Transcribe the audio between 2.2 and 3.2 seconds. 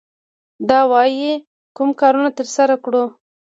ترسره کړو.